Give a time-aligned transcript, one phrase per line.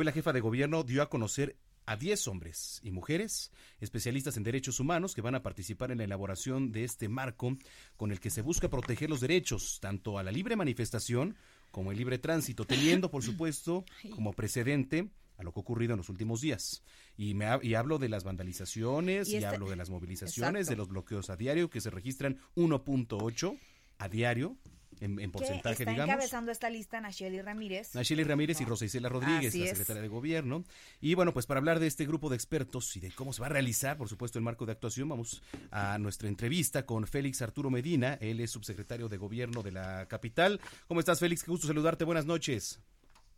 [0.00, 4.44] Hoy la jefa de gobierno dio a conocer a 10 hombres y mujeres especialistas en
[4.44, 7.58] derechos humanos que van a participar en la elaboración de este marco
[7.98, 11.36] con el que se busca proteger los derechos tanto a la libre manifestación
[11.70, 15.98] como el libre tránsito, teniendo por supuesto como precedente a lo que ha ocurrido en
[15.98, 16.82] los últimos días.
[17.18, 20.70] Y, me, y hablo de las vandalizaciones, y, Y este- hablo de las movilizaciones, Exacto.
[20.70, 23.58] de los bloqueos a diario que se registran 1.8
[23.98, 24.56] a diario
[25.00, 26.12] en, en que porcentaje, está digamos.
[26.14, 27.94] encabezando esta lista Nacheli Ramírez.
[27.94, 29.70] Nacheli Ramírez y Rosa Isela Rodríguez, Así la es.
[29.70, 30.64] secretaria de Gobierno.
[31.00, 33.46] Y bueno, pues para hablar de este grupo de expertos y de cómo se va
[33.46, 37.70] a realizar, por supuesto, el marco de actuación, vamos a nuestra entrevista con Félix Arturo
[37.70, 38.14] Medina.
[38.20, 40.60] Él es subsecretario de Gobierno de la capital.
[40.88, 41.42] ¿Cómo estás, Félix?
[41.44, 42.04] Qué gusto saludarte.
[42.04, 42.80] Buenas noches.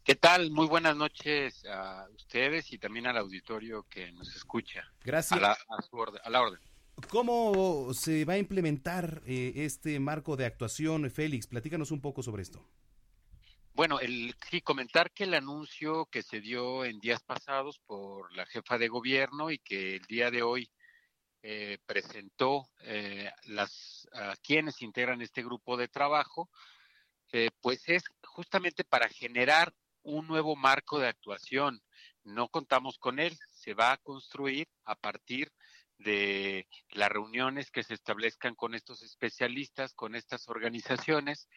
[0.05, 0.50] ¿Qué tal?
[0.50, 4.80] Muy buenas noches a ustedes y también al auditorio que nos escucha.
[4.80, 5.40] A Gracias.
[5.40, 6.58] la, a su orden, a la orden.
[7.08, 11.46] ¿Cómo se va a implementar eh, este marco de actuación, Félix?
[11.46, 12.66] Platícanos un poco sobre esto.
[13.74, 18.44] Bueno, el, sí, comentar que el anuncio que se dio en días pasados por la
[18.46, 20.70] jefa de gobierno y que el día de hoy
[21.42, 26.50] eh, presentó eh, las a quienes integran este grupo de trabajo,
[27.62, 31.82] pues es justamente para generar un nuevo marco de actuación.
[32.24, 35.50] No contamos con él, se va a construir a partir
[36.03, 41.48] de las reuniones que se establezcan con estos especialistas, con estas organizaciones,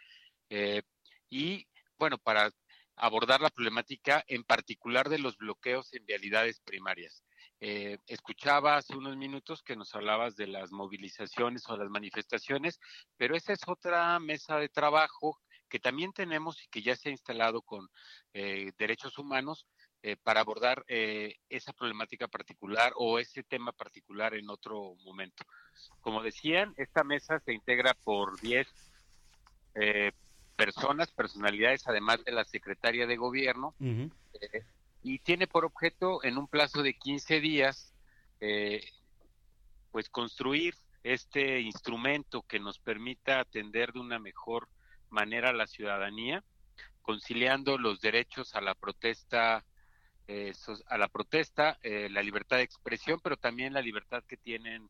[0.49, 0.83] eh,
[1.29, 2.51] y bueno, para
[2.95, 7.23] abordar la problemática en particular de los bloqueos en vialidades primarias.
[7.59, 12.79] Eh, escuchaba hace unos minutos que nos hablabas de las movilizaciones o las manifestaciones,
[13.17, 15.39] pero esa es otra mesa de trabajo
[15.69, 17.87] que también tenemos y que ya se ha instalado con
[18.33, 19.67] eh, derechos humanos
[20.05, 25.43] eh, para abordar eh, esa problemática particular o ese tema particular en otro momento.
[25.99, 28.67] Como decían, esta mesa se integra por 10
[29.73, 30.11] eh,
[30.55, 34.63] personas, personalidades, además de la secretaria de gobierno, eh,
[35.01, 37.91] y tiene por objeto en un plazo de 15 días,
[38.41, 38.85] eh,
[39.91, 44.69] pues construir este instrumento que nos permita atender de una mejor
[45.09, 46.43] manera a la ciudadanía,
[47.01, 49.65] conciliando los derechos a la protesta,
[50.27, 50.53] eh,
[50.87, 54.89] a la protesta, eh, la libertad de expresión, pero también la libertad que tienen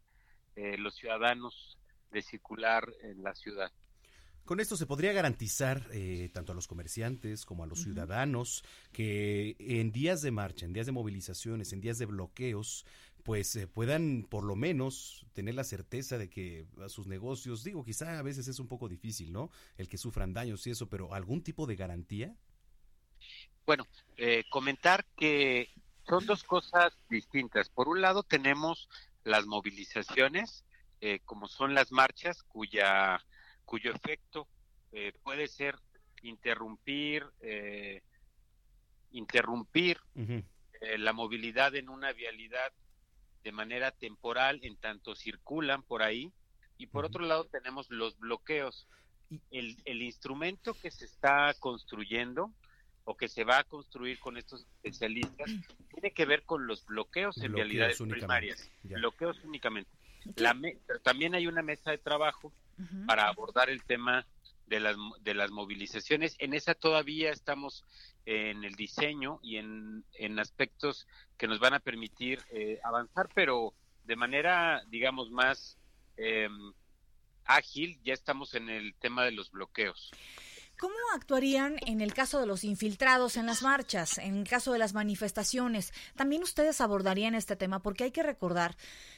[0.56, 1.78] eh, los ciudadanos
[2.12, 3.72] de circular en la ciudad.
[4.46, 9.56] Con esto se podría garantizar eh, tanto a los comerciantes como a los ciudadanos que
[9.58, 12.86] en días de marcha, en días de movilizaciones, en días de bloqueos,
[13.24, 17.84] pues eh, puedan por lo menos tener la certeza de que a sus negocios, digo,
[17.84, 19.50] quizá a veces es un poco difícil, ¿no?
[19.78, 22.36] El que sufran daños y eso, pero algún tipo de garantía.
[23.66, 23.88] Bueno,
[24.18, 25.70] eh, comentar que
[26.08, 27.70] son dos cosas distintas.
[27.70, 28.88] Por un lado tenemos
[29.24, 30.64] las movilizaciones,
[31.02, 33.20] eh, como son las marchas, cuya
[33.66, 34.48] cuyo efecto
[34.92, 35.76] eh, puede ser
[36.22, 38.02] interrumpir, eh,
[39.12, 42.72] interrumpir eh, la movilidad en una vialidad
[43.44, 46.32] de manera temporal en tanto circulan por ahí.
[46.78, 48.88] Y por otro lado tenemos los bloqueos.
[49.50, 52.52] El, el instrumento que se está construyendo
[53.06, 55.50] o que se va a construir con estos especialistas
[55.92, 58.72] tiene que ver con los bloqueos en Bloqueos únicamente, primarias.
[58.84, 58.98] ya.
[58.98, 59.92] Bloqueos únicamente.
[60.38, 62.52] La me- pero también hay una mesa de trabajo
[63.06, 64.26] para abordar el tema
[64.68, 66.36] de las, de las movilizaciones.
[66.40, 67.84] En esa todavía estamos
[68.26, 71.08] en el diseño y en, en aspectos
[71.38, 73.74] que nos van a permitir eh, avanzar, pero
[74.04, 75.78] de manera, digamos, más
[76.18, 76.50] eh,
[77.46, 80.12] ágil, ya estamos en el tema de los bloqueos.
[80.78, 84.80] ¿Cómo actuarían en el caso de los infiltrados en las marchas, en el caso de
[84.80, 85.94] las manifestaciones?
[86.16, 88.76] También ustedes abordarían este tema porque hay que recordar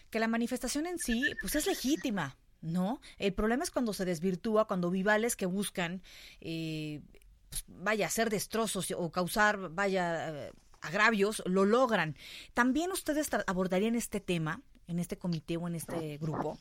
[0.09, 3.01] que la manifestación en sí, pues es legítima, ¿no?
[3.17, 6.03] El problema es cuando se desvirtúa, cuando vivales que buscan,
[6.41, 7.01] eh,
[7.49, 10.51] pues, vaya, hacer destrozos o causar, vaya, eh,
[10.81, 12.15] agravios, lo logran.
[12.53, 16.59] ¿También ustedes abordarían este tema en este comité o en este grupo?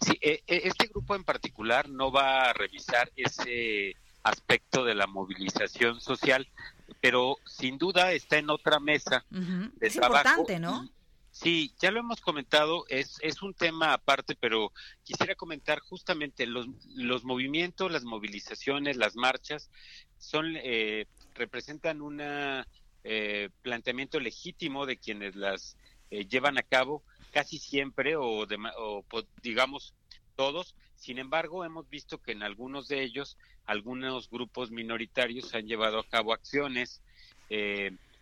[0.00, 5.06] Sí, eh, eh, este grupo en particular no va a revisar ese aspecto de la
[5.06, 6.48] movilización social,
[7.00, 9.70] pero sin duda está en otra mesa Ujú.
[9.76, 10.88] de Es trabajo importante, ¿no?
[11.32, 14.72] Sí, ya lo hemos comentado, es, es un tema aparte, pero
[15.04, 16.66] quisiera comentar justamente los,
[16.96, 19.70] los movimientos, las movilizaciones, las marchas,
[20.18, 25.76] son eh, representan un eh, planteamiento legítimo de quienes las
[26.10, 29.04] eh, llevan a cabo casi siempre o, o
[29.42, 29.94] digamos
[30.36, 30.74] todos.
[30.96, 36.08] Sin embargo, hemos visto que en algunos de ellos, algunos grupos minoritarios han llevado a
[36.08, 37.02] cabo acciones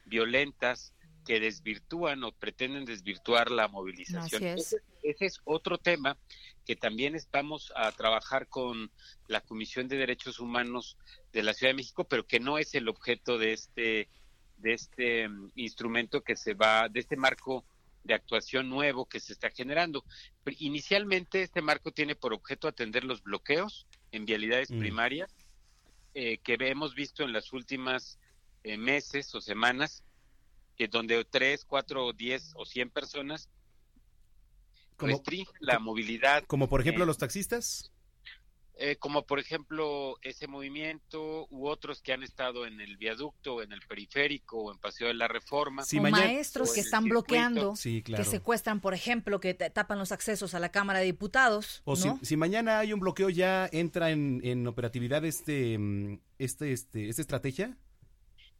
[0.07, 0.93] violentas,
[1.29, 4.43] que desvirtúan o pretenden desvirtuar la movilización.
[4.43, 6.17] Ese, es otro tema
[6.65, 8.91] que también estamos a trabajar con
[9.27, 10.97] la Comisión de Derechos Humanos
[11.35, 14.09] de la Ciudad de México, pero que no es el objeto de este
[14.57, 17.63] de este mm, instrumento que se va de este marco
[18.09, 20.05] de actuación nuevo que se está generando.
[20.59, 24.79] Inicialmente este marco tiene por objeto atender los bloqueos en vialidades mm.
[24.81, 25.31] primarias
[26.15, 28.19] eh, que hemos visto en las últimas
[28.65, 30.03] eh, meses o semanas
[30.77, 33.51] que donde tres, cuatro, diez o cien personas
[34.97, 36.45] restringen la movilidad.
[36.47, 37.93] Como por ejemplo los taxistas.
[38.81, 43.73] Eh, como por ejemplo ese movimiento u otros que han estado en el viaducto, en
[43.73, 45.83] el periférico o en Paseo de la Reforma.
[45.83, 50.71] o maestros que están bloqueando, que secuestran, por ejemplo, que tapan los accesos a la
[50.71, 51.83] Cámara de Diputados.
[51.85, 56.73] O si, si, mañana hay un bloqueo, ¿ya entra en, en operatividad este, mm, este,
[56.73, 57.77] este, esta estrategia?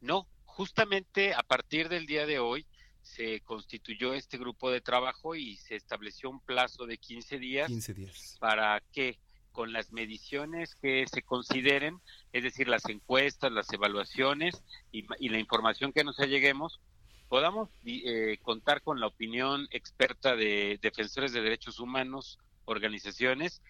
[0.01, 2.65] No, justamente a partir del día de hoy
[3.01, 8.35] se constituyó este grupo de trabajo y se estableció un plazo de 15 días, días.
[8.41, 9.17] para que
[9.51, 11.99] con las mediciones que se consideren,
[12.33, 16.79] es decir, las encuestas, las evaluaciones y, la información que nos lleguemos,
[17.27, 23.61] podamos eh, contar con la opinión experta de defensores de derechos humanos, organizaciones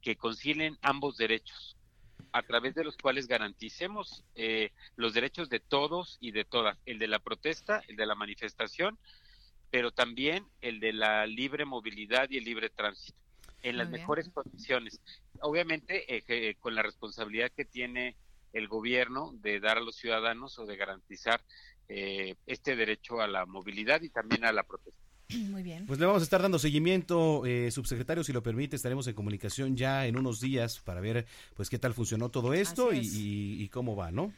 [0.00, 1.76] que concilien ambos derechos,
[2.32, 6.98] a través de los cuales garanticemos eh, los derechos de todos y de todas, el
[6.98, 8.98] de la protesta, el de la manifestación,
[9.70, 13.18] pero también el de la libre movilidad y el libre tránsito,
[13.64, 15.00] en las mejores condiciones.
[15.40, 18.14] Obviamente, eh, con la responsabilidad que tiene
[18.52, 21.42] el gobierno de dar a los ciudadanos o de garantizar
[21.88, 25.00] eh, este derecho a la movilidad y también a la protesta.
[25.50, 25.86] Muy bien.
[25.86, 29.76] Pues le vamos a estar dando seguimiento, eh, subsecretario, si lo permite, estaremos en comunicación
[29.76, 34.12] ya en unos días para ver pues qué tal funcionó todo esto y, cómo va,
[34.12, 34.32] ¿no?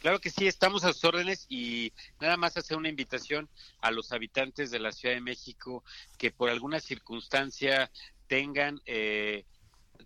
[0.00, 3.48] Claro que sí, estamos a sus órdenes y nada más hacer una invitación
[3.80, 5.82] a los habitantes de la Ciudad de México
[6.18, 7.90] que por alguna circunstancia
[8.30, 9.44] tengan eh,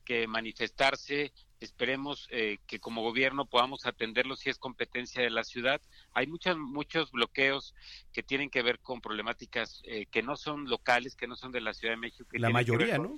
[0.05, 1.33] que manifestarse
[1.65, 5.81] Esperemos eh, que como gobierno podamos atenderlo si es competencia de la ciudad.
[6.13, 7.75] Hay muchos muchos bloqueos
[8.13, 11.63] que tienen que ver con problemáticas eh, que no son locales, que no son de
[11.63, 12.29] la Ciudad de México.
[12.33, 13.17] la mayoría, ¿no?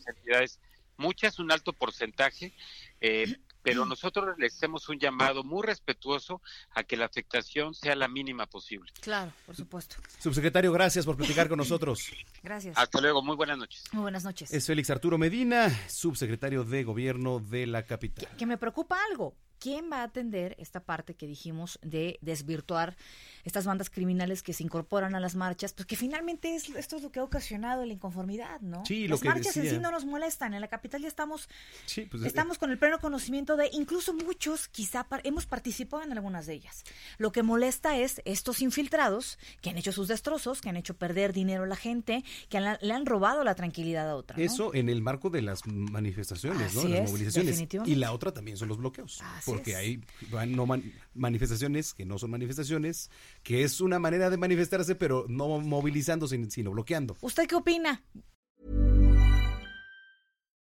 [0.96, 2.54] muchas, un alto porcentaje,
[3.00, 3.36] eh,
[3.66, 6.40] pero nosotros le hacemos un llamado muy respetuoso
[6.76, 8.92] a que la afectación sea la mínima posible.
[9.00, 9.96] Claro, por supuesto.
[10.20, 12.12] Subsecretario, gracias por platicar con nosotros.
[12.44, 12.78] Gracias.
[12.78, 13.82] Hasta luego, muy buenas noches.
[13.90, 14.52] Muy buenas noches.
[14.52, 18.28] Es Félix Arturo Medina, subsecretario de Gobierno de la capital.
[18.38, 19.34] que me preocupa algo.
[19.66, 22.96] ¿Quién va a atender esta parte que dijimos de desvirtuar
[23.42, 27.02] estas bandas criminales que se incorporan a las marchas, pues que finalmente es, esto es
[27.02, 28.86] lo que ha ocasionado la inconformidad, ¿no?
[28.86, 31.48] Sí, las lo marchas en sí no nos molestan, en la capital ya estamos,
[31.82, 36.46] pues, eh, estamos con el pleno conocimiento de, incluso muchos quizá hemos participado en algunas
[36.46, 36.84] de ellas.
[37.18, 41.32] Lo que molesta es estos infiltrados que han hecho sus destrozos, que han hecho perder
[41.32, 44.40] dinero a la gente, que le han robado la tranquilidad a otra.
[44.40, 46.84] Eso en el marco de las manifestaciones, ¿no?
[46.84, 47.66] Las movilizaciones.
[47.84, 49.20] Y la otra también son los bloqueos.
[49.56, 50.00] Porque hay
[50.48, 50.66] no
[51.14, 53.10] manifestaciones que no son manifestaciones,
[53.42, 57.16] que es una manera de manifestarse, pero no movilizándose, sino bloqueando.
[57.20, 58.02] ¿Usted qué opina?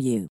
[0.00, 0.28] you.